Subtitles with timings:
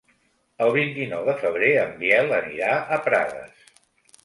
[0.67, 3.65] El vint-i-nou de febrer en Biel anirà a Prades.